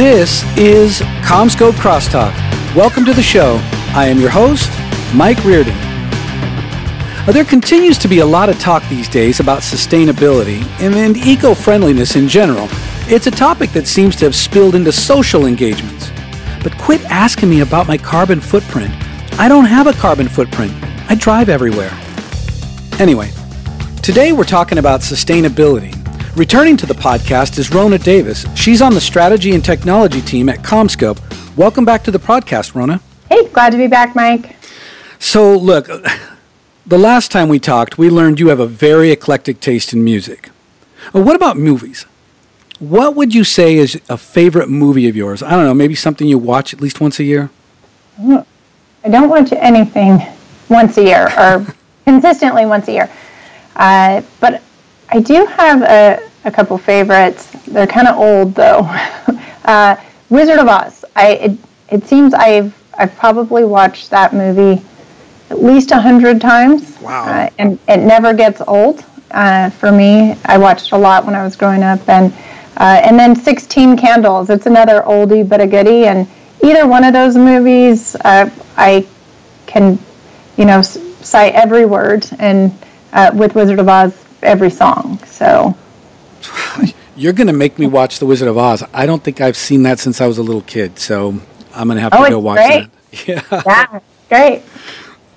This 0.00 0.44
is 0.56 1.00
CommScope 1.28 1.72
Crosstalk. 1.72 2.34
Welcome 2.74 3.04
to 3.04 3.12
the 3.12 3.22
show. 3.22 3.58
I 3.92 4.06
am 4.06 4.18
your 4.18 4.30
host, 4.30 4.70
Mike 5.14 5.44
Reardon. 5.44 5.74
Uh, 5.76 7.32
There 7.32 7.44
continues 7.44 7.98
to 7.98 8.08
be 8.08 8.20
a 8.20 8.24
lot 8.24 8.48
of 8.48 8.58
talk 8.58 8.82
these 8.88 9.10
days 9.10 9.40
about 9.40 9.58
sustainability 9.58 10.62
and, 10.80 10.94
and 10.94 11.18
eco 11.18 11.52
friendliness 11.52 12.16
in 12.16 12.28
general. 12.28 12.66
It's 13.10 13.26
a 13.26 13.30
topic 13.30 13.72
that 13.72 13.86
seems 13.86 14.16
to 14.16 14.24
have 14.24 14.34
spilled 14.34 14.74
into 14.74 14.90
social 14.90 15.44
engagements. 15.44 16.10
But 16.62 16.78
quit 16.78 17.04
asking 17.04 17.50
me 17.50 17.60
about 17.60 17.86
my 17.86 17.98
carbon 17.98 18.40
footprint. 18.40 18.94
I 19.38 19.48
don't 19.48 19.66
have 19.66 19.86
a 19.86 19.92
carbon 19.92 20.28
footprint. 20.28 20.72
I 21.10 21.14
drive 21.14 21.50
everywhere. 21.50 21.92
Anyway, 22.98 23.28
today 24.02 24.32
we're 24.32 24.44
talking 24.44 24.78
about 24.78 25.00
sustainability. 25.02 25.99
Returning 26.40 26.78
to 26.78 26.86
the 26.86 26.94
podcast 26.94 27.58
is 27.58 27.68
Ronna 27.68 28.02
Davis. 28.02 28.46
She's 28.56 28.80
on 28.80 28.94
the 28.94 29.00
strategy 29.02 29.54
and 29.54 29.62
technology 29.62 30.22
team 30.22 30.48
at 30.48 30.60
CommScope. 30.60 31.20
Welcome 31.54 31.84
back 31.84 32.02
to 32.04 32.10
the 32.10 32.18
podcast, 32.18 32.72
Ronna. 32.72 33.02
Hey, 33.28 33.46
glad 33.48 33.72
to 33.72 33.76
be 33.76 33.88
back, 33.88 34.16
Mike. 34.16 34.56
So, 35.18 35.54
look, 35.54 35.90
the 36.86 36.96
last 36.96 37.30
time 37.30 37.50
we 37.50 37.58
talked, 37.58 37.98
we 37.98 38.08
learned 38.08 38.40
you 38.40 38.48
have 38.48 38.58
a 38.58 38.66
very 38.66 39.10
eclectic 39.10 39.60
taste 39.60 39.92
in 39.92 40.02
music. 40.02 40.48
Uh, 41.14 41.20
What 41.20 41.36
about 41.36 41.58
movies? 41.58 42.06
What 42.78 43.14
would 43.16 43.34
you 43.34 43.44
say 43.44 43.76
is 43.76 44.00
a 44.08 44.16
favorite 44.16 44.70
movie 44.70 45.10
of 45.10 45.16
yours? 45.16 45.42
I 45.42 45.50
don't 45.50 45.66
know, 45.66 45.74
maybe 45.74 45.94
something 45.94 46.26
you 46.26 46.38
watch 46.38 46.72
at 46.72 46.80
least 46.80 47.02
once 47.02 47.20
a 47.20 47.24
year? 47.24 47.50
I 48.18 48.44
don't 49.10 49.28
watch 49.28 49.52
anything 49.52 50.22
once 50.70 50.96
a 50.96 51.02
year 51.02 51.28
or 51.36 51.66
consistently 52.06 52.64
once 52.64 52.88
a 52.88 52.92
year, 52.92 53.10
uh, 53.76 54.22
but 54.40 54.62
I 55.10 55.20
do 55.20 55.44
have 55.44 55.82
a, 55.82 56.29
a 56.44 56.50
couple 56.50 56.78
favorites. 56.78 57.50
They're 57.66 57.86
kind 57.86 58.08
of 58.08 58.16
old 58.18 58.54
though. 58.54 58.80
uh, 59.64 59.96
Wizard 60.28 60.58
of 60.58 60.68
Oz. 60.68 61.04
I 61.16 61.32
it, 61.32 61.58
it 61.88 62.06
seems 62.06 62.34
I've 62.34 62.74
I've 62.94 63.14
probably 63.16 63.64
watched 63.64 64.10
that 64.10 64.32
movie 64.32 64.82
at 65.50 65.62
least 65.62 65.90
a 65.90 66.00
hundred 66.00 66.40
times. 66.40 66.98
Wow. 67.00 67.24
Uh, 67.24 67.50
and 67.58 67.78
it 67.88 67.98
never 67.98 68.32
gets 68.32 68.60
old 68.66 69.04
uh, 69.32 69.70
for 69.70 69.90
me. 69.92 70.36
I 70.44 70.58
watched 70.58 70.92
a 70.92 70.98
lot 70.98 71.24
when 71.26 71.34
I 71.34 71.42
was 71.42 71.56
growing 71.56 71.82
up, 71.82 72.08
and 72.08 72.32
uh, 72.76 73.00
and 73.04 73.18
then 73.18 73.34
Sixteen 73.36 73.96
Candles. 73.96 74.50
It's 74.50 74.66
another 74.66 75.02
oldie 75.02 75.46
but 75.48 75.60
a 75.60 75.66
goodie, 75.66 76.06
and 76.06 76.28
either 76.64 76.86
one 76.86 77.04
of 77.04 77.12
those 77.12 77.36
movies, 77.36 78.16
uh, 78.24 78.50
I 78.76 79.06
can, 79.66 79.98
you 80.56 80.64
know, 80.64 80.82
cite 80.82 81.54
every 81.54 81.86
word, 81.86 82.26
and 82.38 82.72
uh, 83.12 83.30
with 83.34 83.54
Wizard 83.54 83.78
of 83.78 83.88
Oz, 83.88 84.24
every 84.42 84.70
song. 84.70 85.18
So 85.26 85.76
You're 87.20 87.34
going 87.34 87.48
to 87.48 87.52
make 87.52 87.78
me 87.78 87.86
watch 87.86 88.18
The 88.18 88.24
Wizard 88.24 88.48
of 88.48 88.56
Oz. 88.56 88.82
I 88.94 89.04
don't 89.04 89.22
think 89.22 89.42
I've 89.42 89.54
seen 89.56 89.82
that 89.82 89.98
since 89.98 90.22
I 90.22 90.26
was 90.26 90.38
a 90.38 90.42
little 90.42 90.62
kid, 90.62 90.98
so 90.98 91.38
I'm 91.74 91.86
going 91.86 91.96
to 91.96 92.00
have 92.00 92.12
to 92.12 92.18
Oh, 92.18 92.30
go 92.30 92.38
it's 92.38 92.44
watch 92.44 92.66
great. 92.66 92.88
that. 92.90 92.90
Yeah. 93.28 93.62
yeah, 93.66 94.00
great. 94.30 94.62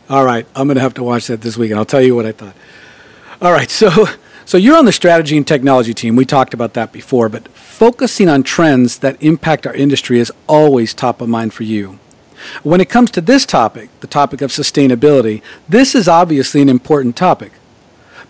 All 0.09 0.23
right, 0.23 0.47
I'm 0.55 0.67
going 0.67 0.75
to 0.75 0.81
have 0.81 0.93
to 0.93 1.03
watch 1.03 1.27
that 1.27 1.41
this 1.41 1.57
week, 1.57 1.71
and 1.71 1.77
I'll 1.77 1.83
tell 1.85 2.01
you 2.01 2.15
what 2.15 2.25
I 2.25 2.31
thought. 2.31 2.55
All 3.41 3.51
right, 3.51 3.69
so 3.69 4.05
so 4.45 4.55
you're 4.57 4.77
on 4.77 4.85
the 4.85 4.93
strategy 4.93 5.35
and 5.35 5.45
technology 5.45 5.93
team. 5.93 6.15
We 6.15 6.23
talked 6.23 6.53
about 6.53 6.73
that 6.75 6.93
before, 6.93 7.27
but 7.27 7.49
focusing 7.49 8.29
on 8.29 8.43
trends 8.43 8.99
that 8.99 9.21
impact 9.21 9.67
our 9.67 9.73
industry 9.73 10.19
is 10.19 10.31
always 10.47 10.93
top 10.93 11.19
of 11.19 11.27
mind 11.27 11.53
for 11.53 11.63
you. 11.63 11.99
When 12.61 12.79
it 12.79 12.89
comes 12.89 13.11
to 13.11 13.19
this 13.21 13.45
topic, 13.45 13.89
the 13.99 14.07
topic 14.07 14.41
of 14.41 14.51
sustainability, 14.51 15.41
this 15.67 15.95
is 15.95 16.07
obviously 16.07 16.61
an 16.61 16.69
important 16.69 17.17
topic. 17.17 17.51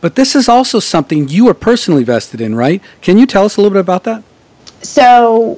But 0.04 0.16
this 0.16 0.36
is 0.36 0.50
also 0.50 0.82
something 0.82 1.30
you 1.30 1.48
are 1.48 1.54
personally 1.54 2.04
vested 2.04 2.42
in, 2.42 2.56
right? 2.56 2.82
Can 3.02 3.17
you 3.17 3.26
tell 3.26 3.45
us 3.45 3.55
a 3.55 3.61
little 3.61 3.73
bit 3.73 3.80
about 3.80 4.04
that? 4.04 4.22
So, 4.82 5.58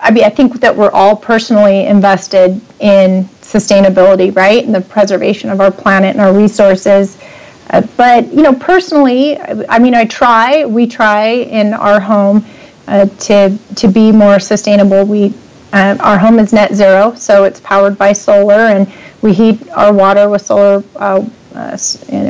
I 0.00 0.10
mean, 0.10 0.24
I 0.24 0.30
think 0.30 0.58
that 0.60 0.74
we're 0.74 0.90
all 0.90 1.14
personally 1.14 1.84
invested 1.84 2.58
in 2.80 3.24
sustainability, 3.42 4.34
right, 4.34 4.64
and 4.64 4.74
the 4.74 4.80
preservation 4.80 5.50
of 5.50 5.60
our 5.60 5.70
planet 5.70 6.16
and 6.16 6.20
our 6.22 6.32
resources. 6.32 7.22
Uh, 7.68 7.86
but 7.98 8.26
you 8.32 8.40
know, 8.40 8.54
personally, 8.54 9.38
I 9.38 9.80
mean, 9.80 9.94
I 9.94 10.06
try. 10.06 10.64
We 10.64 10.86
try 10.86 11.26
in 11.26 11.74
our 11.74 12.00
home 12.00 12.42
uh, 12.88 13.04
to 13.04 13.58
to 13.74 13.88
be 13.88 14.12
more 14.12 14.40
sustainable. 14.40 15.04
We 15.04 15.34
uh, 15.74 15.98
our 16.00 16.16
home 16.16 16.38
is 16.38 16.54
net 16.54 16.72
zero, 16.72 17.14
so 17.16 17.44
it's 17.44 17.60
powered 17.60 17.98
by 17.98 18.14
solar, 18.14 18.54
and 18.54 18.90
we 19.20 19.34
heat 19.34 19.68
our 19.72 19.92
water 19.92 20.30
with 20.30 20.40
solar 20.40 20.82
uh, 20.96 21.22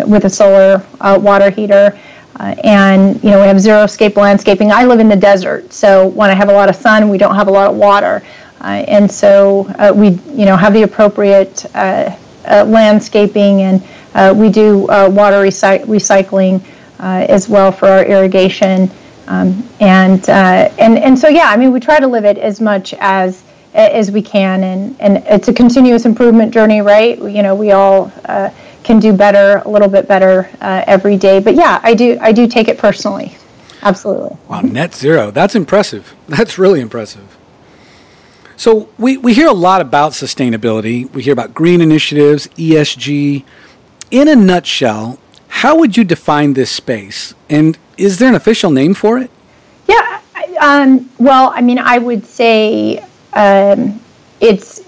with 0.06 0.24
a 0.24 0.30
solar 0.30 0.84
uh, 1.00 1.18
water 1.20 1.50
heater. 1.50 1.98
Uh, 2.38 2.54
and 2.64 3.22
you 3.24 3.30
know 3.30 3.40
we 3.40 3.46
have 3.46 3.56
xeriscape 3.56 4.14
landscaping. 4.16 4.70
I 4.70 4.84
live 4.84 5.00
in 5.00 5.08
the 5.08 5.16
desert, 5.16 5.72
so 5.72 6.08
when 6.08 6.28
I 6.28 6.34
have 6.34 6.50
a 6.50 6.52
lot 6.52 6.68
of 6.68 6.76
sun, 6.76 7.08
we 7.08 7.16
don't 7.16 7.34
have 7.34 7.48
a 7.48 7.50
lot 7.50 7.70
of 7.70 7.76
water, 7.76 8.22
uh, 8.60 8.84
and 8.86 9.10
so 9.10 9.66
uh, 9.78 9.90
we 9.94 10.08
you 10.34 10.44
know 10.44 10.54
have 10.54 10.74
the 10.74 10.82
appropriate 10.82 11.64
uh, 11.74 12.14
uh, 12.46 12.64
landscaping, 12.64 13.62
and 13.62 13.80
we 14.38 14.50
do 14.50 14.80
water 14.80 15.40
recy- 15.42 15.82
recycling 15.86 16.60
as 17.00 17.48
well 17.48 17.72
for 17.72 17.88
our 17.88 18.04
irrigation, 18.04 18.90
um, 19.28 19.66
and 19.80 20.28
and 20.28 20.98
and 20.98 21.18
so 21.18 21.28
yeah, 21.28 21.46
I 21.48 21.56
mean 21.56 21.72
we 21.72 21.80
try 21.80 21.98
to 22.00 22.06
live 22.06 22.26
it 22.26 22.36
as 22.36 22.60
much 22.60 22.92
as 22.98 23.44
as 23.72 24.10
we 24.10 24.20
can, 24.20 24.62
and 24.62 24.94
and 25.00 25.24
it's 25.26 25.48
a 25.48 25.54
continuous 25.54 26.04
improvement 26.04 26.52
journey, 26.52 26.82
right? 26.82 27.16
You 27.18 27.42
know 27.42 27.54
we 27.54 27.72
all. 27.72 28.12
Can 28.86 29.00
do 29.00 29.12
better, 29.12 29.62
a 29.64 29.68
little 29.68 29.88
bit 29.88 30.06
better 30.06 30.48
uh, 30.60 30.84
every 30.86 31.16
day. 31.16 31.40
But 31.40 31.56
yeah, 31.56 31.80
I 31.82 31.92
do 31.92 32.18
I 32.20 32.30
do 32.30 32.46
take 32.46 32.68
it 32.68 32.78
personally. 32.78 33.36
Absolutely. 33.82 34.36
Wow, 34.48 34.60
net 34.60 34.94
zero. 34.94 35.32
That's 35.32 35.56
impressive. 35.56 36.14
That's 36.28 36.56
really 36.56 36.80
impressive. 36.80 37.36
So 38.56 38.88
we, 38.96 39.16
we 39.16 39.34
hear 39.34 39.48
a 39.48 39.52
lot 39.52 39.80
about 39.80 40.12
sustainability. 40.12 41.10
We 41.12 41.22
hear 41.22 41.32
about 41.32 41.52
green 41.52 41.80
initiatives, 41.80 42.46
ESG. 42.56 43.44
In 44.12 44.28
a 44.28 44.36
nutshell, 44.36 45.18
how 45.48 45.76
would 45.76 45.96
you 45.96 46.04
define 46.04 46.52
this 46.52 46.70
space? 46.70 47.34
And 47.50 47.76
is 47.98 48.20
there 48.20 48.28
an 48.28 48.36
official 48.36 48.70
name 48.70 48.94
for 48.94 49.18
it? 49.18 49.32
Yeah. 49.88 50.20
Um, 50.60 51.10
well, 51.18 51.52
I 51.52 51.60
mean, 51.60 51.78
I 51.78 51.98
would 51.98 52.24
say 52.24 53.04
um, 53.32 54.00
it's 54.40 54.85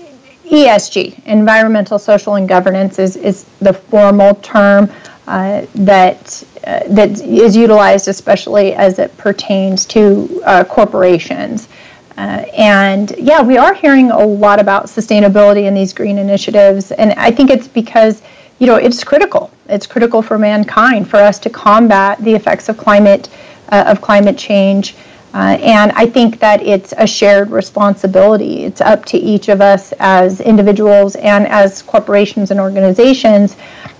ESG, 0.50 1.24
environmental, 1.26 1.98
social, 1.98 2.34
and 2.34 2.48
governance, 2.48 2.98
is, 2.98 3.16
is 3.16 3.44
the 3.60 3.72
formal 3.72 4.34
term 4.36 4.90
uh, 5.26 5.66
that 5.74 6.42
uh, 6.66 6.80
that 6.88 7.20
is 7.20 7.54
utilized, 7.54 8.08
especially 8.08 8.74
as 8.74 8.98
it 8.98 9.14
pertains 9.18 9.84
to 9.86 10.42
uh, 10.44 10.64
corporations. 10.64 11.68
Uh, 12.16 12.44
and 12.56 13.14
yeah, 13.18 13.42
we 13.42 13.56
are 13.56 13.74
hearing 13.74 14.10
a 14.10 14.26
lot 14.26 14.58
about 14.58 14.86
sustainability 14.86 15.64
in 15.64 15.74
these 15.74 15.92
green 15.92 16.18
initiatives, 16.18 16.92
and 16.92 17.12
I 17.12 17.30
think 17.30 17.50
it's 17.50 17.68
because 17.68 18.22
you 18.58 18.66
know 18.66 18.76
it's 18.76 19.04
critical. 19.04 19.50
It's 19.68 19.86
critical 19.86 20.22
for 20.22 20.38
mankind 20.38 21.08
for 21.08 21.18
us 21.18 21.38
to 21.40 21.50
combat 21.50 22.18
the 22.24 22.34
effects 22.34 22.68
of 22.68 22.78
climate 22.78 23.28
uh, 23.68 23.84
of 23.86 24.00
climate 24.00 24.38
change. 24.38 24.96
Uh, 25.34 25.58
and 25.60 25.92
I 25.92 26.06
think 26.06 26.40
that 26.40 26.62
it's 26.62 26.94
a 26.96 27.06
shared 27.06 27.50
responsibility. 27.50 28.64
It's 28.64 28.80
up 28.80 29.04
to 29.06 29.18
each 29.18 29.48
of 29.48 29.60
us 29.60 29.92
as 29.98 30.40
individuals 30.40 31.16
and 31.16 31.46
as 31.46 31.82
corporations 31.82 32.50
and 32.50 32.58
organizations. 32.58 33.56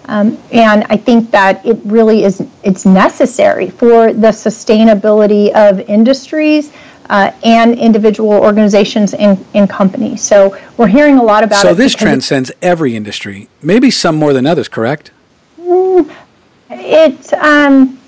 Um, 0.06 0.39
and 0.53 0.84
I 0.89 0.97
think 0.97 1.31
that 1.33 1.65
it 1.66 1.78
really 1.84 2.25
is 2.25 2.43
it's 2.62 2.87
necessary 2.87 3.69
for 3.69 4.15
the 4.15 4.28
sustainability 4.28 5.53
of 5.53 5.81
industries 5.81 6.72
uh, 7.11 7.33
and 7.45 7.78
individual 7.78 8.33
organizations 8.33 9.12
and, 9.15 9.45
and 9.55 9.69
companies. 9.69 10.22
So 10.22 10.59
we're 10.78 10.89
hearing 10.89 11.19
a 11.19 11.22
lot 11.22 11.45
about 11.45 11.60
So 11.60 11.75
this 11.75 11.95
transcends 11.95 12.50
every 12.62 12.97
industry, 12.97 13.48
maybe 13.63 13.91
some 13.91 14.16
more 14.16 14.33
than 14.33 14.47
others, 14.47 14.69
correct? 14.69 15.10
It's 16.71 17.33
um, 17.34 17.98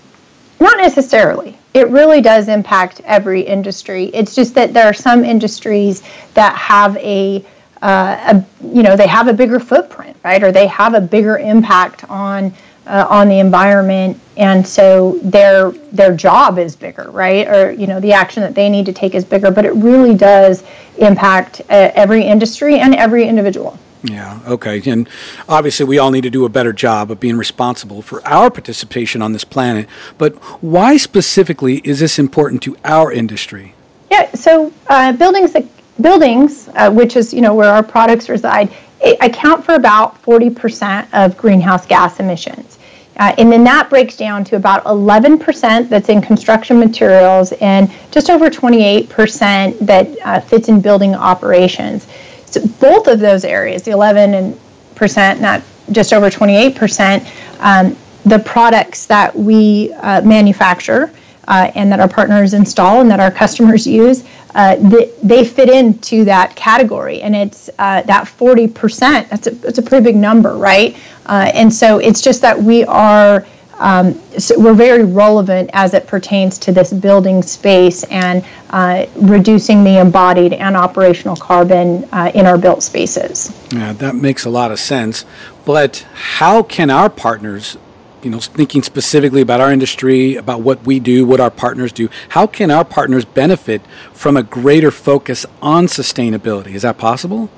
not 0.58 0.78
necessarily. 0.78 1.58
It 1.72 1.88
really 1.88 2.20
does 2.20 2.48
impact 2.48 3.00
every 3.04 3.42
industry. 3.42 4.06
It's 4.06 4.34
just 4.34 4.54
that 4.56 4.74
there 4.74 4.86
are 4.86 4.92
some 4.92 5.24
industries 5.24 6.02
that 6.34 6.56
have 6.56 6.96
a, 6.96 7.44
uh, 7.80 8.42
a 8.62 8.66
you 8.66 8.82
know 8.82 8.96
they 8.96 9.06
have 9.06 9.28
a 9.28 9.32
bigger 9.32 9.60
footprint, 9.60 10.16
right, 10.24 10.42
or 10.42 10.50
they 10.50 10.66
have 10.66 10.94
a 10.94 11.00
bigger 11.00 11.38
impact 11.38 12.04
on 12.10 12.52
uh, 12.86 13.06
on 13.08 13.28
the 13.28 13.38
environment, 13.38 14.18
and 14.36 14.66
so 14.66 15.18
their 15.22 15.70
their 15.92 16.14
job 16.16 16.58
is 16.58 16.74
bigger, 16.74 17.08
right, 17.12 17.46
or 17.46 17.70
you 17.70 17.86
know 17.86 18.00
the 18.00 18.12
action 18.12 18.42
that 18.42 18.54
they 18.54 18.68
need 18.68 18.86
to 18.86 18.92
take 18.92 19.14
is 19.14 19.24
bigger. 19.24 19.52
But 19.52 19.64
it 19.64 19.74
really 19.74 20.14
does 20.14 20.64
impact 20.98 21.60
uh, 21.70 21.92
every 21.94 22.24
industry 22.24 22.80
and 22.80 22.96
every 22.96 23.28
individual. 23.28 23.78
Yeah, 24.02 24.40
okay. 24.46 24.80
And 24.86 25.08
obviously, 25.48 25.84
we 25.86 25.98
all 25.98 26.10
need 26.10 26.22
to 26.22 26.30
do 26.30 26.44
a 26.44 26.48
better 26.48 26.72
job 26.72 27.10
of 27.10 27.20
being 27.20 27.36
responsible 27.36 28.02
for 28.02 28.26
our 28.26 28.50
participation 28.50 29.20
on 29.20 29.32
this 29.32 29.44
planet. 29.44 29.88
But 30.16 30.36
why 30.62 30.96
specifically 30.96 31.78
is 31.84 32.00
this 32.00 32.18
important 32.18 32.62
to 32.62 32.76
our 32.84 33.12
industry? 33.12 33.74
Yeah, 34.10 34.30
so 34.34 34.72
uh, 34.88 35.12
buildings, 35.12 35.54
buildings, 36.00 36.68
uh, 36.74 36.90
which 36.90 37.16
is 37.16 37.34
you 37.34 37.42
know 37.42 37.54
where 37.54 37.70
our 37.70 37.82
products 37.82 38.28
reside, 38.28 38.72
account 39.20 39.64
for 39.64 39.74
about 39.74 40.18
forty 40.18 40.50
percent 40.50 41.12
of 41.12 41.36
greenhouse 41.36 41.86
gas 41.86 42.20
emissions. 42.20 42.78
Uh, 43.16 43.34
and 43.36 43.52
then 43.52 43.62
that 43.64 43.90
breaks 43.90 44.16
down 44.16 44.42
to 44.42 44.56
about 44.56 44.82
11% 44.84 45.90
that's 45.90 46.08
in 46.08 46.22
construction 46.22 46.78
materials 46.78 47.52
and 47.60 47.92
just 48.10 48.30
over 48.30 48.48
28% 48.48 49.78
that 49.80 50.08
uh, 50.24 50.40
fits 50.40 50.70
in 50.70 50.80
building 50.80 51.14
operations. 51.14 52.06
So 52.50 52.66
both 52.80 53.06
of 53.06 53.20
those 53.20 53.44
areas, 53.44 53.82
the 53.82 53.92
11 53.92 54.34
and 54.34 54.60
percent, 54.94 55.40
not 55.40 55.62
just 55.92 56.12
over 56.12 56.28
28%, 56.30 57.26
um, 57.60 57.96
the 58.24 58.38
products 58.38 59.06
that 59.06 59.34
we 59.34 59.92
uh, 59.94 60.20
manufacture 60.22 61.12
uh, 61.48 61.70
and 61.74 61.90
that 61.90 62.00
our 62.00 62.08
partners 62.08 62.54
install 62.54 63.00
and 63.00 63.10
that 63.10 63.18
our 63.18 63.30
customers 63.30 63.86
use, 63.86 64.24
uh, 64.54 64.76
they, 64.76 65.10
they, 65.22 65.44
fit 65.44 65.68
into 65.68 66.24
that 66.24 66.54
category. 66.54 67.22
And 67.22 67.34
it's 67.34 67.68
uh, 67.78 68.02
that 68.02 68.24
40%, 68.26 69.28
that's 69.28 69.46
a, 69.46 69.50
that's 69.52 69.78
a 69.78 69.82
pretty 69.82 70.04
big 70.04 70.16
number, 70.16 70.56
right? 70.56 70.96
Uh, 71.26 71.50
and 71.54 71.72
so 71.72 71.98
it's 71.98 72.20
just 72.20 72.40
that 72.42 72.60
we 72.60 72.84
are. 72.84 73.46
Um, 73.80 74.14
so 74.38 74.60
we're 74.60 74.74
very 74.74 75.04
relevant 75.04 75.70
as 75.72 75.94
it 75.94 76.06
pertains 76.06 76.58
to 76.58 76.72
this 76.72 76.92
building 76.92 77.42
space 77.42 78.04
and 78.04 78.44
uh, 78.70 79.06
reducing 79.16 79.82
the 79.82 79.98
embodied 79.98 80.52
and 80.52 80.76
operational 80.76 81.34
carbon 81.34 82.06
uh, 82.12 82.30
in 82.34 82.46
our 82.46 82.58
built 82.58 82.82
spaces. 82.82 83.50
Yeah, 83.72 83.94
that 83.94 84.14
makes 84.14 84.44
a 84.44 84.50
lot 84.50 84.70
of 84.70 84.78
sense. 84.78 85.24
But 85.64 86.06
how 86.12 86.62
can 86.62 86.90
our 86.90 87.08
partners 87.08 87.76
you 88.22 88.30
know, 88.30 88.38
thinking 88.38 88.82
specifically 88.82 89.40
about 89.40 89.60
our 89.60 89.72
industry, 89.72 90.36
about 90.36 90.60
what 90.60 90.84
we 90.84 91.00
do, 91.00 91.24
what 91.24 91.40
our 91.40 91.50
partners 91.50 91.90
do, 91.90 92.10
how 92.30 92.46
can 92.46 92.70
our 92.70 92.84
partners 92.84 93.24
benefit 93.24 93.80
from 94.12 94.36
a 94.36 94.42
greater 94.42 94.90
focus 94.90 95.46
on 95.62 95.86
sustainability? 95.86 96.74
Is 96.74 96.82
that 96.82 96.98
possible? 96.98 97.48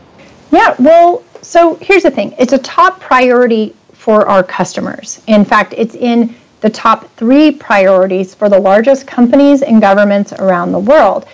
Yeah, 0.52 0.76
well, 0.78 1.24
so 1.40 1.74
here's 1.76 2.04
the 2.04 2.10
thing 2.10 2.34
it's 2.38 2.52
a 2.52 2.58
top 2.58 3.00
priority 3.00 3.74
for 4.02 4.26
our 4.26 4.43
customers. 4.43 5.22
In 5.28 5.44
fact, 5.44 5.75
it's 5.76 5.94
in 5.94 6.34
the 6.60 6.69
top 6.69 7.08
three 7.16 7.52
priorities 7.52 8.34
for 8.34 8.49
the 8.49 8.58
largest 8.58 9.06
companies 9.06 9.62
and 9.62 9.81
governments 9.81 10.32
around 10.32 10.72
the 10.72 10.81
world. 10.81 11.25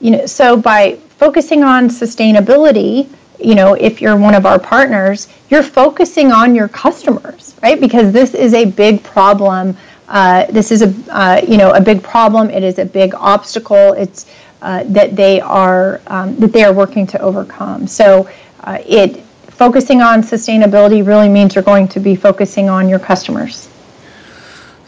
You 0.00 0.10
know, 0.10 0.26
so 0.26 0.56
by 0.56 0.96
focusing 1.18 1.62
on 1.62 1.88
sustainability, 1.88 3.08
you 3.38 3.54
know, 3.54 3.74
if 3.74 4.02
you're 4.02 4.16
one 4.16 4.34
of 4.34 4.44
our 4.44 4.58
partners, 4.58 5.28
you're 5.50 5.62
focusing 5.62 6.32
on 6.32 6.56
your 6.56 6.66
customers, 6.66 7.54
right? 7.62 7.80
Because 7.80 8.12
this 8.12 8.34
is 8.34 8.54
a 8.54 8.64
big 8.64 9.04
problem. 9.04 9.76
Uh, 10.08 10.46
this 10.46 10.72
is 10.72 10.82
a 10.82 10.92
uh, 11.16 11.40
you 11.46 11.56
know 11.56 11.70
a 11.74 11.80
big 11.80 12.02
problem. 12.02 12.50
It 12.50 12.64
is 12.64 12.80
a 12.80 12.84
big 12.84 13.14
obstacle. 13.14 13.92
It's 13.92 14.26
uh, 14.62 14.82
that 14.88 15.14
they 15.14 15.40
are 15.40 16.00
um, 16.08 16.34
that 16.40 16.52
they 16.52 16.64
are 16.64 16.72
working 16.72 17.06
to 17.08 17.20
overcome. 17.20 17.86
So 17.86 18.28
uh, 18.64 18.78
it 18.84 19.22
focusing 19.56 20.02
on 20.02 20.22
sustainability 20.22 21.06
really 21.06 21.28
means 21.28 21.54
you're 21.54 21.64
going 21.64 21.88
to 21.88 22.00
be 22.00 22.14
focusing 22.14 22.68
on 22.68 22.88
your 22.88 22.98
customers. 22.98 23.68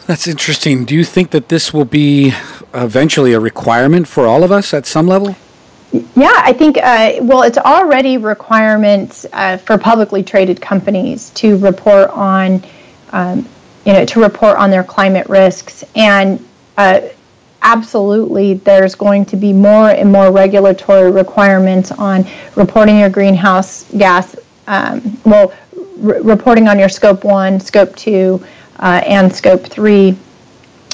That's 0.06 0.26
interesting. 0.26 0.84
Do 0.84 0.94
you 0.94 1.04
think 1.04 1.30
that 1.30 1.48
this 1.48 1.72
will 1.72 1.84
be 1.84 2.32
eventually 2.74 3.32
a 3.32 3.40
requirement 3.40 4.08
for 4.08 4.26
all 4.26 4.44
of 4.44 4.52
us 4.52 4.72
at 4.72 4.86
some 4.86 5.06
level? 5.06 5.36
Yeah, 5.92 6.32
I 6.34 6.52
think, 6.52 6.76
uh, 6.76 7.14
well, 7.22 7.42
it's 7.42 7.56
already 7.56 8.18
requirements 8.18 9.24
uh, 9.32 9.56
for 9.56 9.78
publicly 9.78 10.22
traded 10.22 10.60
companies 10.60 11.30
to 11.30 11.56
report 11.58 12.10
on, 12.10 12.62
um, 13.12 13.48
you 13.86 13.94
know, 13.94 14.04
to 14.04 14.20
report 14.20 14.58
on 14.58 14.70
their 14.70 14.84
climate 14.84 15.26
risks. 15.30 15.84
And 15.96 16.46
uh, 16.76 17.00
absolutely, 17.62 18.54
there's 18.54 18.94
going 18.94 19.24
to 19.26 19.36
be 19.36 19.54
more 19.54 19.88
and 19.90 20.12
more 20.12 20.30
regulatory 20.30 21.10
requirements 21.10 21.90
on 21.90 22.26
reporting 22.54 22.98
your 22.98 23.08
greenhouse 23.08 23.84
gas, 23.96 24.36
um, 24.68 25.18
well, 25.24 25.52
re- 25.96 26.20
reporting 26.20 26.68
on 26.68 26.78
your 26.78 26.88
scope 26.88 27.24
one, 27.24 27.58
scope 27.58 27.96
two, 27.96 28.44
uh, 28.78 29.02
and 29.06 29.34
scope 29.34 29.64
three 29.64 30.16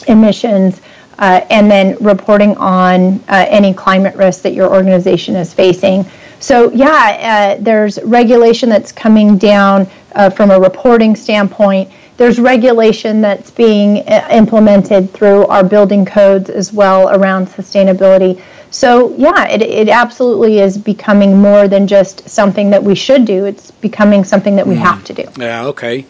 emissions 0.09 0.81
uh, 1.19 1.41
and 1.51 1.71
then 1.71 1.97
reporting 2.01 2.57
on 2.57 3.21
uh, 3.29 3.47
any 3.49 3.73
climate 3.73 4.15
risk 4.17 4.43
that 4.43 4.53
your 4.55 4.73
organization 4.73 5.37
is 5.37 5.53
facing. 5.53 6.05
So, 6.41 6.71
yeah, 6.73 7.57
uh, 7.57 7.63
there's 7.63 8.03
regulation 8.03 8.69
that's 8.69 8.93
coming 8.93 9.39
down 9.39 9.87
uh, 10.15 10.31
from 10.31 10.51
a 10.51 10.59
reporting 10.59 11.17
standpoint. 11.17 11.91
There's 12.17 12.39
regulation 12.39 13.21
that's 13.21 13.51
being 13.51 14.07
uh, 14.09 14.29
implemented 14.31 15.11
through 15.13 15.47
our 15.47 15.65
building 15.65 16.05
codes 16.05 16.51
as 16.51 16.73
well 16.73 17.09
around 17.09 17.47
sustainability. 17.47 18.41
So, 18.75 19.15
yeah, 19.17 19.47
it, 19.47 19.63
it 19.63 19.89
absolutely 19.89 20.59
is 20.59 20.77
becoming 20.77 21.39
more 21.39 21.69
than 21.69 21.87
just 21.87 22.29
something 22.29 22.71
that 22.71 22.83
we 22.83 22.97
should 22.97 23.25
do, 23.25 23.45
it's 23.45 23.71
becoming 23.71 24.25
something 24.25 24.57
that 24.57 24.67
we 24.67 24.75
mm. 24.75 24.79
have 24.79 25.05
to 25.05 25.15
do. 25.15 25.29
Yeah, 25.37 25.65
okay. 25.67 26.07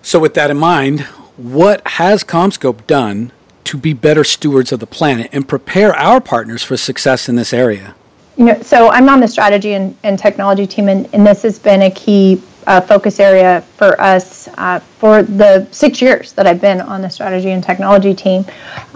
So, 0.00 0.20
with 0.20 0.34
that 0.34 0.48
in 0.48 0.58
mind, 0.58 1.00
what 1.36 1.84
has 1.88 2.22
CommScope 2.22 2.86
done 2.86 3.32
to 3.64 3.76
be 3.76 3.92
better 3.92 4.22
stewards 4.22 4.70
of 4.70 4.78
the 4.78 4.86
planet 4.86 5.28
and 5.32 5.48
prepare 5.48 5.92
our 5.96 6.20
partners 6.20 6.62
for 6.62 6.76
success 6.76 7.28
in 7.28 7.34
this 7.34 7.52
area? 7.52 7.96
You 8.36 8.44
know, 8.44 8.62
so 8.62 8.88
I'm 8.88 9.08
on 9.08 9.18
the 9.18 9.26
strategy 9.26 9.72
and, 9.72 9.96
and 10.04 10.20
technology 10.20 10.68
team, 10.68 10.88
and, 10.88 11.12
and 11.12 11.26
this 11.26 11.42
has 11.42 11.58
been 11.58 11.82
a 11.82 11.90
key 11.90 12.40
uh, 12.66 12.80
focus 12.80 13.20
area 13.20 13.60
for 13.76 14.00
us 14.00 14.48
uh, 14.58 14.80
for 14.98 15.22
the 15.22 15.66
six 15.70 16.02
years 16.02 16.32
that 16.32 16.46
I've 16.46 16.60
been 16.60 16.80
on 16.80 17.00
the 17.00 17.08
strategy 17.08 17.50
and 17.50 17.62
technology 17.62 18.14
team. 18.14 18.44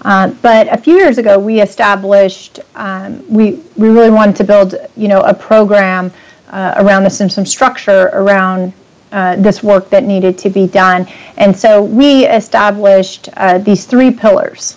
Uh, 0.03 0.29
but 0.43 0.73
a 0.73 0.77
few 0.77 0.97
years 0.97 1.19
ago, 1.19 1.39
we 1.39 1.61
established 1.61 2.61
um, 2.75 3.25
we 3.29 3.63
we 3.77 3.89
really 3.89 4.11
wanted 4.11 4.37
to 4.37 4.45
build 4.45 4.75
you 4.97 5.09
know 5.09 5.21
a 5.21 5.35
program 5.35 6.13
uh, 6.49 6.75
around 6.79 7.05
this 7.05 7.21
and 7.21 7.31
some 7.31 7.47
structure 7.47 8.11
around 8.13 8.73
uh, 9.13 9.37
this 9.37 9.63
work 9.63 9.89
that 9.91 10.05
needed 10.05 10.37
to 10.39 10.51
be 10.51 10.67
done. 10.67 11.07
And 11.37 11.57
so 11.57 11.83
we 11.83 12.27
established 12.27 13.29
uh, 13.37 13.59
these 13.59 13.87
three 13.87 14.11
pillars 14.11 14.77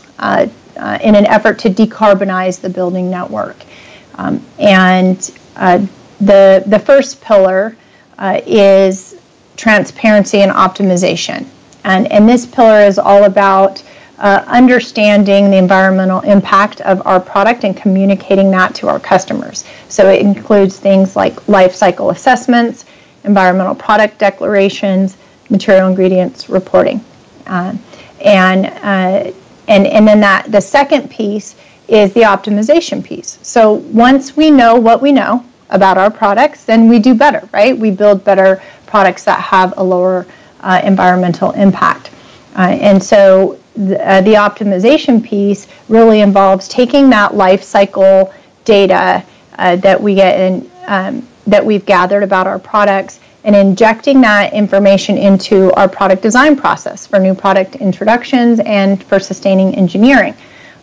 in 1.01 1.16
an 1.16 1.25
effort 1.28 1.60
to 1.60 1.69
decarbonize 1.69 2.60
the 2.60 2.69
building 2.69 3.10
network. 3.10 3.57
Um, 4.16 4.44
and 4.60 5.18
the, 6.19 6.63
the 6.66 6.80
first 6.80 7.22
pillar 7.22 7.75
uh, 8.18 8.42
is 8.45 9.15
transparency 9.57 10.42
and 10.42 10.51
optimization. 10.51 11.45
And, 11.83 12.12
and 12.12 12.27
this 12.27 12.45
pillar 12.45 12.81
is 12.81 12.98
all 12.98 13.25
about 13.25 13.83
understanding 14.24 15.50
the 15.51 15.57
environmental 15.57 16.21
impact 16.21 16.81
of 16.81 17.06
our 17.06 17.19
product 17.19 17.63
and 17.63 17.75
communicating 17.75 18.51
that 18.51 18.74
to 18.75 18.88
our 18.88 19.00
customers. 19.00 19.65
So 19.89 20.10
it 20.10 20.21
includes 20.21 20.80
things 20.80 21.15
like 21.15 21.48
life 21.48 21.75
cycle 21.75 22.10
assessments, 22.12 22.86
environmental 23.24 23.75
product 23.75 24.19
declarations, 24.19 25.18
material 25.49 25.90
ingredients 25.90 26.49
reporting. 26.49 27.04
Uh, 27.47 27.76
and, 28.23 28.68
uh, 28.68 29.33
and, 29.68 29.88
and 29.88 30.07
then 30.07 30.21
that 30.21 30.52
the 30.52 30.61
second 30.61 31.09
piece 31.09 31.56
is 31.88 32.14
the 32.14 32.21
optimization 32.21 33.04
piece. 33.04 33.40
So 33.42 33.73
once 33.73 34.38
we 34.38 34.52
know 34.52 34.76
what 34.76 35.02
we 35.02 35.11
know 35.11 35.45
about 35.73 35.97
our 35.97 36.09
products, 36.09 36.63
then 36.63 36.87
we 36.87 36.99
do 36.99 37.13
better, 37.13 37.47
right? 37.51 37.77
We 37.77 37.92
build 37.92 38.23
better 38.23 38.61
products 38.85 39.25
that 39.25 39.42
have 39.42 39.73
a 39.77 39.83
lower 39.83 40.25
uh, 40.61 40.80
environmental 40.83 41.51
impact. 41.51 42.11
Uh, 42.56 42.77
and 42.80 43.03
so 43.03 43.59
the, 43.75 43.99
uh, 44.07 44.21
the 44.21 44.35
optimization 44.35 45.21
piece 45.21 45.68
really 45.89 46.21
involves 46.21 46.68
taking 46.68 47.09
that 47.09 47.33
life 47.35 47.63
cycle 47.63 48.31
data 48.63 49.25
uh, 49.57 49.75
that 49.77 50.01
we 50.01 50.15
get 50.15 50.39
in 50.39 50.71
um, 50.85 51.27
that 51.47 51.65
we've 51.65 51.85
gathered 51.85 52.23
about 52.23 52.47
our 52.47 52.59
products 52.59 53.19
and 53.44 53.56
injecting 53.56 54.21
that 54.21 54.53
information 54.53 55.18
into 55.18 55.71
our 55.73 55.89
product 55.89 56.21
design 56.21 56.56
process 56.56 57.06
for 57.06 57.19
new 57.19 57.33
product 57.33 57.75
introductions 57.75 58.61
and 58.61 59.03
for 59.03 59.19
sustaining 59.19 59.75
engineering. 59.75 60.33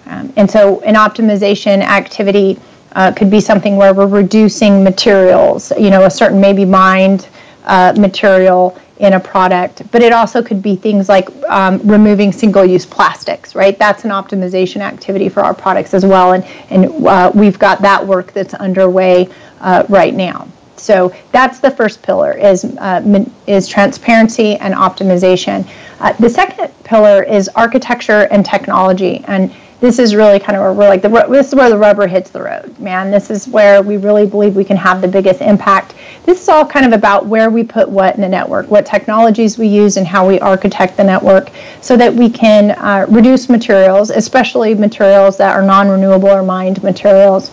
Um, 0.06 0.32
and 0.36 0.50
so, 0.50 0.80
an 0.80 0.96
optimization 0.96 1.80
activity 1.80 2.58
uh, 2.92 3.12
could 3.12 3.30
be 3.30 3.40
something 3.40 3.76
where 3.76 3.94
we're 3.94 4.06
reducing 4.06 4.82
materials, 4.82 5.72
you 5.78 5.90
know, 5.90 6.04
a 6.04 6.10
certain 6.10 6.40
maybe 6.40 6.64
mined 6.64 7.28
uh, 7.64 7.94
material 7.98 8.76
in 8.98 9.14
a 9.14 9.20
product, 9.20 9.90
but 9.90 10.02
it 10.02 10.12
also 10.12 10.42
could 10.42 10.60
be 10.60 10.76
things 10.76 11.08
like 11.08 11.30
um, 11.48 11.80
removing 11.84 12.32
single 12.32 12.64
use 12.64 12.84
plastics, 12.84 13.54
right? 13.54 13.78
That's 13.78 14.04
an 14.04 14.10
optimization 14.10 14.82
activity 14.82 15.30
for 15.30 15.40
our 15.42 15.54
products 15.54 15.94
as 15.94 16.04
well. 16.04 16.34
And, 16.34 16.44
and 16.68 17.06
uh, 17.06 17.32
we've 17.34 17.58
got 17.58 17.80
that 17.80 18.06
work 18.06 18.32
that's 18.32 18.52
underway 18.52 19.28
uh, 19.60 19.84
right 19.88 20.14
now. 20.14 20.46
So 20.76 21.14
that's 21.32 21.60
the 21.60 21.70
first 21.70 22.02
pillar 22.02 22.32
is 22.32 22.64
uh, 22.64 23.24
is 23.46 23.68
transparency 23.68 24.56
and 24.56 24.74
optimization. 24.74 25.68
Uh, 26.00 26.12
the 26.14 26.28
second 26.28 26.72
pillar 26.84 27.22
is 27.22 27.48
architecture 27.50 28.26
and 28.30 28.44
technology, 28.44 29.22
and 29.26 29.52
this 29.80 29.98
is 29.98 30.14
really 30.14 30.38
kind 30.38 30.56
of 30.56 30.62
where 30.62 30.72
we're 30.72 30.88
like 30.88 31.02
the 31.02 31.08
this 31.28 31.48
is 31.48 31.54
where 31.54 31.70
the 31.70 31.78
rubber 31.78 32.06
hits 32.06 32.30
the 32.30 32.42
road, 32.42 32.78
man. 32.78 33.10
This 33.10 33.30
is 33.30 33.48
where 33.48 33.82
we 33.82 33.96
really 33.96 34.26
believe 34.26 34.54
we 34.54 34.64
can 34.64 34.76
have 34.76 35.00
the 35.00 35.08
biggest 35.08 35.40
impact. 35.40 35.94
This 36.24 36.42
is 36.42 36.48
all 36.48 36.66
kind 36.66 36.86
of 36.86 36.92
about 36.92 37.26
where 37.26 37.50
we 37.50 37.64
put 37.64 37.88
what 37.88 38.14
in 38.14 38.20
the 38.20 38.28
network, 38.28 38.70
what 38.70 38.86
technologies 38.86 39.58
we 39.58 39.66
use, 39.66 39.96
and 39.96 40.06
how 40.06 40.28
we 40.28 40.38
architect 40.40 40.96
the 40.96 41.04
network, 41.04 41.50
so 41.80 41.96
that 41.96 42.14
we 42.14 42.28
can 42.28 42.72
uh, 42.72 43.06
reduce 43.08 43.48
materials, 43.48 44.10
especially 44.10 44.74
materials 44.74 45.36
that 45.38 45.56
are 45.56 45.62
non-renewable 45.62 46.28
or 46.28 46.42
mined 46.42 46.82
materials 46.82 47.50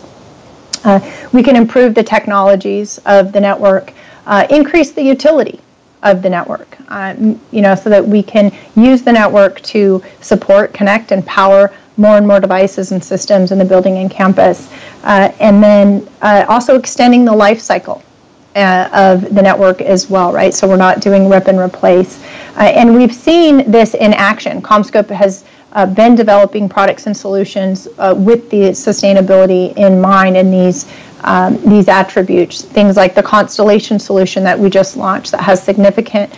uh, 0.87 0.99
we 1.33 1.43
can 1.43 1.55
improve 1.55 1.95
the 1.95 2.03
technologies 2.03 2.97
of 3.05 3.31
the 3.31 3.39
network, 3.39 3.93
uh, 4.25 4.47
increase 4.49 4.91
the 4.91 5.01
utility 5.01 5.59
of 6.03 6.21
the 6.21 6.29
network, 6.29 6.77
uh, 6.89 7.15
you 7.51 7.61
know, 7.61 7.75
so 7.75 7.89
that 7.89 8.05
we 8.05 8.21
can 8.21 8.51
use 8.75 9.01
the 9.01 9.11
network 9.11 9.59
to 9.61 10.03
support, 10.21 10.73
connect, 10.73 11.11
and 11.11 11.25
power 11.25 11.73
more 11.97 12.17
and 12.17 12.27
more 12.27 12.39
devices 12.39 12.91
and 12.91 13.03
systems 13.03 13.51
in 13.51 13.57
the 13.57 13.65
building 13.65 13.97
and 13.97 14.09
campus. 14.09 14.71
Uh, 15.03 15.31
and 15.39 15.61
then 15.61 16.07
uh, 16.21 16.45
also 16.47 16.77
extending 16.77 17.25
the 17.25 17.33
life 17.33 17.59
cycle 17.59 18.03
uh, 18.55 18.89
of 18.93 19.35
the 19.35 19.41
network 19.41 19.81
as 19.81 20.09
well, 20.09 20.31
right? 20.31 20.53
So 20.53 20.67
we're 20.67 20.77
not 20.77 21.01
doing 21.01 21.29
rip 21.29 21.47
and 21.47 21.59
replace. 21.59 22.23
Uh, 22.55 22.63
and 22.63 22.93
we've 22.93 23.13
seen 23.13 23.69
this 23.69 23.93
in 23.93 24.13
action. 24.13 24.61
CommScope 24.61 25.09
has 25.09 25.45
uh, 25.73 25.85
been 25.85 26.15
developing 26.15 26.67
products 26.69 27.07
and 27.07 27.15
solutions 27.15 27.87
uh, 27.97 28.15
with 28.17 28.49
the 28.49 28.71
sustainability 28.71 29.75
in 29.75 29.99
mind 29.99 30.37
and 30.37 30.53
these 30.53 30.91
um, 31.21 31.59
these 31.67 31.87
attributes. 31.87 32.61
Things 32.61 32.95
like 32.95 33.15
the 33.15 33.23
Constellation 33.23 33.97
solution 33.97 34.43
that 34.43 34.57
we 34.57 34.69
just 34.69 34.95
launched 34.95 35.31
that 35.31 35.41
has 35.41 35.61
significant 35.61 36.31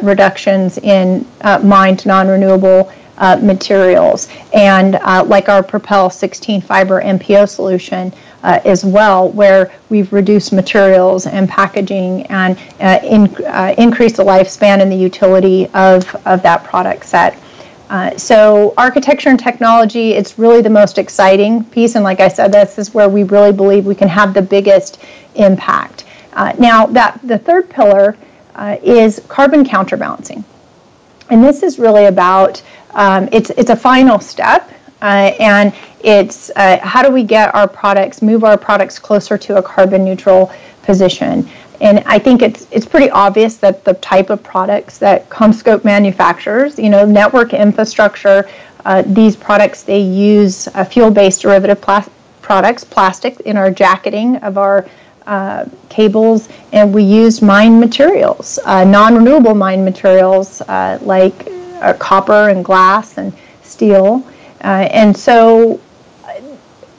reductions 0.00 0.78
in 0.78 1.26
mined 1.62 2.06
non-renewable 2.06 2.90
uh, 3.22 3.38
materials, 3.42 4.28
and 4.52 4.96
uh, 4.96 5.24
like 5.26 5.48
our 5.48 5.62
Propel 5.62 6.10
16 6.10 6.60
fiber 6.60 7.00
MPO 7.00 7.48
solution. 7.48 8.12
Uh, 8.44 8.58
as 8.64 8.84
well, 8.84 9.28
where 9.28 9.70
we've 9.88 10.12
reduced 10.12 10.52
materials 10.52 11.28
and 11.28 11.48
packaging 11.48 12.26
and 12.26 12.58
uh, 12.80 12.98
in, 13.04 13.32
uh, 13.44 13.72
increased 13.78 14.16
the 14.16 14.24
lifespan 14.24 14.82
and 14.82 14.90
the 14.90 14.96
utility 14.96 15.68
of, 15.74 16.12
of 16.26 16.42
that 16.42 16.64
product 16.64 17.06
set. 17.06 17.38
Uh, 17.92 18.16
so 18.16 18.72
architecture 18.78 19.28
and 19.28 19.38
technology, 19.38 20.12
it's 20.14 20.38
really 20.38 20.62
the 20.62 20.70
most 20.70 20.96
exciting 20.96 21.62
piece. 21.62 21.94
And 21.94 22.02
like 22.02 22.20
I 22.20 22.28
said, 22.28 22.50
this 22.50 22.78
is 22.78 22.94
where 22.94 23.08
we 23.08 23.22
really 23.22 23.52
believe 23.52 23.84
we 23.84 23.94
can 23.94 24.08
have 24.08 24.32
the 24.32 24.40
biggest 24.40 24.98
impact. 25.34 26.04
Uh, 26.32 26.54
now, 26.58 26.86
that 26.86 27.20
the 27.22 27.38
third 27.38 27.68
pillar 27.68 28.16
uh, 28.54 28.78
is 28.82 29.20
carbon 29.28 29.64
counterbalancing. 29.64 30.42
And 31.28 31.44
this 31.44 31.62
is 31.62 31.78
really 31.78 32.06
about, 32.06 32.62
um, 32.94 33.28
it's, 33.32 33.50
it's 33.50 33.70
a 33.70 33.76
final 33.76 34.18
step. 34.18 34.70
Uh, 35.02 35.34
and 35.40 35.74
it's 36.04 36.50
uh, 36.54 36.78
how 36.80 37.02
do 37.02 37.12
we 37.12 37.24
get 37.24 37.52
our 37.56 37.66
products, 37.66 38.22
move 38.22 38.44
our 38.44 38.56
products 38.56 39.00
closer 39.00 39.36
to 39.36 39.56
a 39.56 39.62
carbon 39.62 40.04
neutral 40.04 40.52
position. 40.84 41.48
And 41.80 41.98
I 42.06 42.20
think 42.20 42.42
it's 42.42 42.68
it's 42.70 42.86
pretty 42.86 43.10
obvious 43.10 43.56
that 43.56 43.84
the 43.84 43.94
type 43.94 44.30
of 44.30 44.40
products 44.44 44.98
that 44.98 45.28
CommScope 45.28 45.84
manufactures, 45.84 46.78
you 46.78 46.88
know, 46.88 47.04
network 47.04 47.52
infrastructure, 47.52 48.48
uh, 48.84 49.02
these 49.04 49.34
products 49.34 49.82
they 49.82 49.98
use 49.98 50.68
uh, 50.68 50.84
fuel-based 50.84 51.42
derivative 51.42 51.80
products, 52.40 52.84
plastic 52.84 53.40
in 53.40 53.56
our 53.56 53.72
jacketing 53.72 54.36
of 54.36 54.56
our 54.56 54.86
uh, 55.26 55.64
cables, 55.88 56.48
and 56.72 56.94
we 56.94 57.02
use 57.02 57.42
mine 57.42 57.80
materials, 57.80 58.60
uh, 58.64 58.84
non-renewable 58.84 59.54
mine 59.54 59.84
materials 59.84 60.60
uh, 60.62 60.98
like 61.02 61.48
uh, 61.82 61.94
copper 61.94 62.48
and 62.48 62.64
glass 62.64 63.18
and 63.18 63.32
steel. 63.62 64.24
and 64.60 65.16
so 65.16 65.80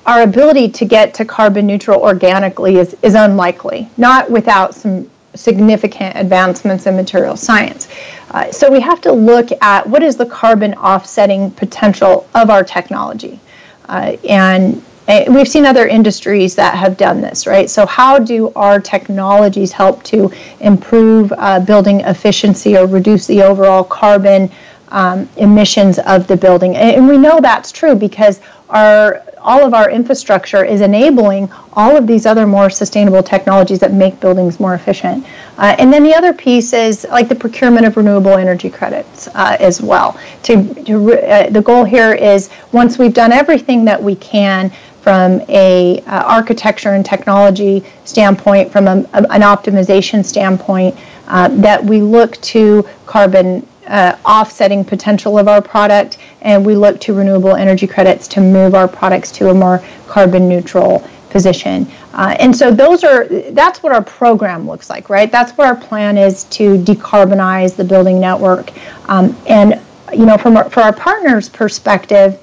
our 0.06 0.24
ability 0.24 0.70
to 0.70 0.86
get 0.86 1.14
to 1.14 1.26
carbon 1.26 1.66
neutral 1.66 2.02
organically 2.02 2.76
is, 2.78 2.96
is 3.02 3.16
unlikely, 3.16 3.90
not 3.98 4.30
without 4.30 4.76
some 4.76 5.10
significant 5.36 6.16
advancements 6.16 6.86
in 6.86 6.96
material 6.96 7.36
science. 7.36 7.88
Uh, 8.32 8.52
so 8.52 8.72
we 8.72 8.80
have 8.80 9.02
to 9.02 9.12
look 9.12 9.50
at 9.62 9.88
what 9.88 10.04
is 10.04 10.16
the 10.16 10.26
carbon 10.26 10.74
offsetting 10.76 11.52
potential 11.52 12.28
of 12.36 12.50
our 12.50 12.64
technology. 12.64 13.40
Uh, 13.86 14.16
and 14.28 14.84
we've 15.30 15.48
seen 15.48 15.66
other 15.66 15.88
industries 15.88 16.56
that 16.56 16.76
have 16.76 16.98
done 16.98 17.22
this, 17.22 17.46
right? 17.46 17.70
So, 17.70 17.86
how 17.86 18.20
do 18.20 18.52
our 18.56 18.80
technologies 18.80 19.72
help 19.72 20.04
to 20.04 20.32
improve 20.62 21.34
uh, 21.38 21.60
building 21.60 22.02
efficiency 22.02 22.78
or 22.78 22.88
reduce 22.88 23.28
the 23.28 23.42
overall 23.42 23.84
carbon 23.84 24.50
um, 24.94 25.28
emissions 25.36 26.00
of 26.00 26.28
the 26.28 26.38
building? 26.38 26.78
And 26.78 27.08
we 27.08 27.18
know 27.18 27.40
that's 27.42 27.72
true 27.72 27.96
because 27.96 28.40
our 28.70 29.22
all 29.44 29.66
of 29.66 29.74
our 29.74 29.92
infrastructure 29.92 30.64
is 30.64 30.82
enabling 30.82 31.52
all 31.74 31.98
of 31.98 32.08
these 32.08 32.26
other 32.26 32.48
more 32.48 32.70
sustainable 32.70 33.22
technologies 33.22 33.80
that 33.80 33.92
make 33.92 34.20
buildings 34.20 34.60
more 34.60 34.74
efficient. 34.74 35.26
Uh, 35.58 35.76
and 35.78 35.92
then 35.92 36.04
the 36.04 36.16
other 36.16 36.34
piece 36.34 36.72
is 36.74 37.06
like 37.10 37.28
the 37.28 37.36
procurement 37.36 37.86
of 37.86 37.98
renewable 37.98 38.32
energy 38.32 38.70
credits 38.70 39.28
uh, 39.28 39.58
as 39.60 39.82
well. 39.82 40.18
To, 40.44 40.74
to 40.86 41.14
uh, 41.14 41.50
the 41.50 41.62
goal 41.62 41.84
here 41.84 42.14
is 42.14 42.50
once 42.72 42.98
we've 42.98 43.14
done 43.14 43.32
everything 43.34 43.84
that 43.86 44.02
we 44.02 44.16
can 44.16 44.72
from 45.02 45.42
a 45.50 46.00
uh, 46.08 46.24
architecture 46.24 46.94
and 46.94 47.06
technology 47.06 47.84
standpoint, 48.06 48.72
from 48.72 48.88
a, 48.88 49.06
a, 49.14 49.24
an 49.32 49.42
optimization 49.42 50.24
standpoint, 50.24 50.98
uh, 51.28 51.50
that 51.50 51.84
we 51.84 52.02
look 52.02 52.40
to 52.42 52.88
carbon 53.06 53.68
uh, 53.88 54.18
offsetting 54.26 54.86
potential 54.86 55.38
of 55.38 55.48
our 55.48 55.62
product, 55.62 56.18
and 56.42 56.66
we 56.66 56.76
look 56.76 57.00
to 57.02 57.14
renewable 57.14 57.56
energy 57.56 57.88
credits 57.88 58.28
to 58.30 58.42
move 58.42 58.76
our 58.76 58.88
products 58.88 59.32
to 59.32 59.50
a 59.50 59.54
more 59.54 59.84
carbon 60.08 60.48
neutral 60.48 61.08
position. 61.30 61.88
Uh, 62.14 62.36
and 62.40 62.56
so 62.56 62.72
those 62.72 63.04
are 63.04 63.26
that's 63.52 63.82
what 63.82 63.92
our 63.92 64.04
program 64.04 64.68
looks 64.68 64.90
like, 64.90 65.10
right? 65.10 65.32
That's 65.32 65.52
what 65.54 65.68
our 65.68 65.76
plan 65.76 66.18
is 66.18 66.44
to 66.46 66.78
decarbonize 66.78 67.76
the 67.76 67.84
building 67.84 68.20
network. 68.20 68.72
Um, 69.10 69.36
and 69.48 69.82
you 70.14 70.26
know, 70.26 70.38
from 70.38 70.58
our, 70.58 70.70
for 70.70 70.82
our 70.82 70.94
partners' 70.94 71.50
perspective. 71.50 72.40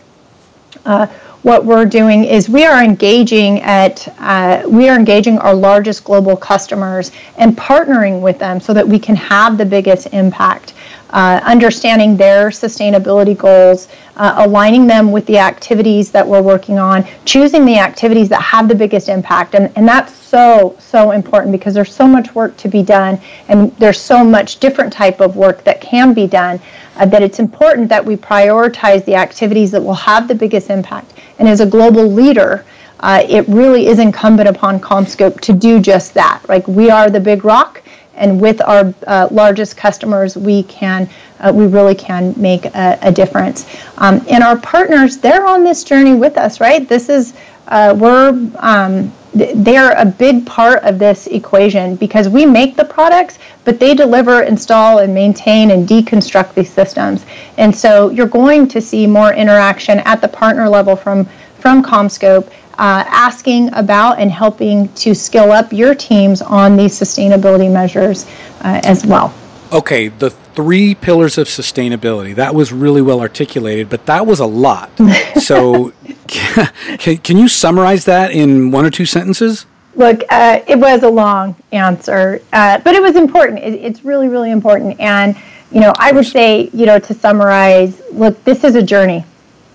Uh, 0.85 1.07
what 1.43 1.65
we're 1.65 1.87
doing 1.87 2.25
is 2.25 2.51
we 2.51 2.67
are 2.67 2.85
engaging 2.85 3.61
at 3.63 4.07
uh, 4.19 4.63
we 4.69 4.91
are 4.91 4.99
engaging 4.99 5.39
our 5.39 5.55
largest 5.55 6.05
global 6.05 6.37
customers 6.37 7.13
and 7.39 7.57
partnering 7.57 8.21
with 8.21 8.39
them 8.39 8.61
so 8.61 8.75
that 8.75 8.87
we 8.87 8.99
can 8.99 9.17
have 9.17 9.57
the 9.57 9.65
biggest 9.65 10.09
impact 10.13 10.75
uh, 11.13 11.41
understanding 11.45 12.17
their 12.17 12.49
sustainability 12.49 13.37
goals, 13.37 13.89
uh, 14.17 14.35
aligning 14.39 14.87
them 14.87 15.13
with 15.13 15.27
the 15.27 15.39
activities 15.39 16.11
that 16.11 16.27
we're 16.27 16.43
working 16.43 16.79
on, 16.79 17.07
choosing 17.25 17.65
the 17.65 17.77
activities 17.77 18.29
that 18.29 18.43
have 18.43 18.69
the 18.69 18.75
biggest 18.75 19.09
impact. 19.09 19.55
And, 19.55 19.73
and 19.77 19.87
that's 19.87 20.15
so, 20.15 20.77
so 20.79 21.11
important 21.11 21.51
because 21.51 21.75
there's 21.75 21.93
so 21.93 22.07
much 22.07 22.35
work 22.35 22.57
to 22.59 22.69
be 22.69 22.83
done 22.83 23.21
and 23.49 23.75
there's 23.79 24.01
so 24.01 24.23
much 24.23 24.61
different 24.61 24.93
type 24.93 25.21
of 25.21 25.37
work 25.37 25.65
that 25.65 25.81
can 25.81 26.15
be 26.15 26.27
done 26.27 26.61
uh, 26.97 27.07
that 27.07 27.23
it's 27.23 27.41
important 27.41 27.89
that 27.89 28.05
we 28.05 28.17
prioritize 28.17 29.05
the 29.07 29.15
activities 29.17 29.71
that 29.73 29.83
will 29.83 29.95
have 29.95 30.29
the 30.29 30.35
biggest 30.35 30.71
impact. 30.71 31.15
And 31.39 31.49
as 31.49 31.61
a 31.61 31.67
global 31.67 32.07
leader, 32.07 32.65
uh, 33.01 33.25
it 33.29 33.49
really 33.49 33.87
is 33.87 33.99
incumbent 33.99 34.49
upon 34.49 34.79
CommScope 34.79 35.41
to 35.41 35.53
do 35.53 35.81
just 35.81 36.15
that. 36.15 36.43
Like 36.49 36.69
we 36.69 36.91
are 36.91 37.11
the 37.11 37.21
big 37.21 37.45
rock, 37.45 37.83
and 38.21 38.41
with 38.41 38.61
our 38.63 38.95
uh, 39.07 39.29
largest 39.31 39.77
customers, 39.77 40.37
we 40.37 40.63
can 40.65 41.09
uh, 41.41 41.51
we 41.53 41.67
really 41.67 41.95
can 41.95 42.35
make 42.37 42.67
a, 42.67 42.99
a 43.03 43.11
difference. 43.11 43.67
Um, 43.99 44.25
and 44.31 44.45
our 44.45 44.59
partners, 44.59 45.19
they're 45.19 45.47
on 45.47 45.65
this 45.65 45.83
journey 45.83 46.15
with 46.15 46.37
us, 46.37 46.61
right? 46.61 46.89
This 46.89 47.09
is 47.09 47.35
uh, 47.69 47.97
we're 47.99 48.39
um, 48.59 49.13
they're 49.33 49.93
a 49.93 50.05
big 50.05 50.45
part 50.45 50.83
of 50.83 50.99
this 50.99 51.29
equation 51.29 51.95
because 51.95 52.29
we 52.29 52.45
make 52.45 52.75
the 52.75 52.85
products, 52.85 53.39
but 53.65 53.79
they 53.79 53.95
deliver, 53.95 54.43
install, 54.43 54.99
and 54.99 55.15
maintain 55.15 55.71
and 55.71 55.89
deconstruct 55.89 56.55
these 56.55 56.71
systems. 56.71 57.25
And 57.57 57.75
so 57.75 58.11
you're 58.11 58.27
going 58.27 58.67
to 58.69 58.81
see 58.81 59.07
more 59.07 59.33
interaction 59.33 60.01
at 60.01 60.21
the 60.21 60.29
partner 60.29 60.69
level 60.69 60.97
from 60.97 61.29
from 61.59 61.83
CommScope 61.83 62.51
uh, 62.81 63.05
asking 63.07 63.73
about 63.75 64.19
and 64.19 64.31
helping 64.31 64.89
to 64.95 65.15
skill 65.15 65.53
up 65.53 65.71
your 65.71 65.95
teams 65.95 66.41
on 66.41 66.79
these 66.79 66.99
sustainability 66.99 67.71
measures 67.71 68.25
uh, 68.63 68.81
as 68.85 69.05
well. 69.05 69.35
Okay, 69.71 70.09
the 70.09 70.31
three 70.31 70.95
pillars 70.95 71.37
of 71.37 71.47
sustainability. 71.47 72.35
That 72.35 72.55
was 72.55 72.73
really 72.73 73.03
well 73.03 73.21
articulated, 73.21 73.91
but 73.91 74.07
that 74.07 74.27
was 74.27 74.41
a 74.41 74.47
lot. 74.47 74.91
so, 75.41 75.93
can, 76.27 77.19
can 77.19 77.37
you 77.37 77.49
summarize 77.49 78.07
that 78.07 78.31
in 78.31 78.71
one 78.71 78.87
or 78.87 78.91
two 78.91 79.05
sentences? 79.05 79.67
Look, 79.95 80.23
uh, 80.31 80.61
it 80.67 80.79
was 80.79 81.03
a 81.03 81.11
long 81.11 81.55
answer, 81.73 82.41
uh, 82.55 82.79
but 82.79 82.95
it 82.95 83.03
was 83.03 83.15
important. 83.15 83.59
It, 83.59 83.75
it's 83.75 84.07
really, 84.07 84.29
really 84.29 84.53
important. 84.53 84.99
And, 84.99 85.37
you 85.71 85.81
know, 85.83 85.93
I 85.99 86.13
would 86.13 86.27
say, 86.27 86.71
you 86.73 86.87
know, 86.87 86.99
to 86.99 87.13
summarize, 87.13 88.01
look, 88.11 88.43
this 88.45 88.65
is 88.65 88.75
a 88.75 88.83
journey. 88.83 89.27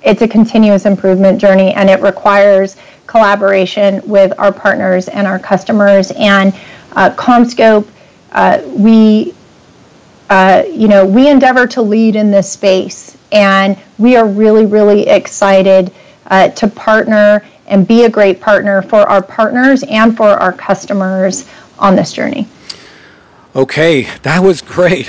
It's 0.06 0.22
a 0.22 0.28
continuous 0.28 0.86
improvement 0.86 1.42
journey, 1.42 1.74
and 1.74 1.90
it 1.90 2.00
requires 2.00 2.78
collaboration 3.08 4.02
with 4.06 4.38
our 4.38 4.52
partners 4.52 5.08
and 5.08 5.26
our 5.26 5.40
customers. 5.40 6.12
And 6.12 6.54
uh, 6.92 7.10
CommScope, 7.16 7.88
uh, 8.32 8.62
we, 8.68 9.34
uh, 10.30 10.64
you 10.70 10.88
know, 10.88 11.06
we 11.06 11.28
endeavor 11.28 11.66
to 11.68 11.82
lead 11.82 12.16
in 12.16 12.30
this 12.30 12.52
space, 12.52 13.18
and 13.32 13.78
we 13.98 14.16
are 14.16 14.28
really, 14.28 14.68
really 14.68 15.08
excited 15.08 15.92
uh, 16.28 16.50
to 16.50 16.68
partner 16.68 17.44
and 17.68 17.88
be 17.88 18.04
a 18.04 18.10
great 18.10 18.40
partner 18.40 18.84
for 18.84 19.10
our 19.10 19.24
partners 19.24 19.84
and 19.90 20.16
for 20.16 20.28
our 20.28 20.54
customers 20.54 21.50
on 21.80 21.96
this 21.96 22.14
journey. 22.14 22.48
Okay, 23.56 24.04
that 24.22 24.44
was 24.44 24.62
great. 24.62 25.08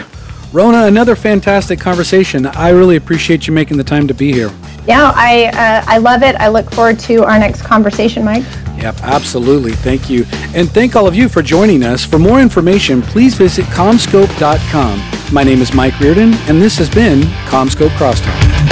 Ronna, 0.53 0.89
another 0.89 1.17
fantastic 1.17 1.81
conversation. 1.81 2.47
I 2.47 2.71
really 2.71 2.97
appreciate 2.97 3.47
you 3.47 3.53
making 3.53 3.77
the 3.77 3.85
time 3.85 4.09
to 4.09 4.15
be 4.15 4.33
here. 4.33 4.51
Yeah, 4.87 5.13
I 5.15 5.47
uh, 5.47 5.85
I 5.87 5.99
love 5.99 6.23
it. 6.23 6.37
I 6.37 6.49
look 6.49 6.71
forward 6.71 6.99
to 7.01 7.25
our 7.25 7.39
next 7.39 7.63
conversation, 7.63 8.25
Mike. 8.25 8.45
Yep, 8.79 8.97
absolutely. 9.03 9.73
Thank 9.73 10.11
you. 10.11 10.25
And 10.55 10.71
thank 10.71 10.97
all 10.97 11.07
of 11.07 11.15
you 11.15 11.29
for 11.29 11.43
joining 11.43 11.83
us. 11.83 12.05
For 12.05 12.19
more 12.19 12.41
information, 12.41 13.03
please 13.03 13.35
visit 13.35 13.65
CommScope.com. 13.67 15.35
My 15.35 15.43
name 15.43 15.61
is 15.61 15.75
Mike 15.75 15.99
Reardon, 15.99 16.35
and 16.49 16.61
this 16.61 16.77
has 16.79 16.91
been 16.91 17.23
CommScope 17.47 17.91
Crosstalk. 17.97 18.66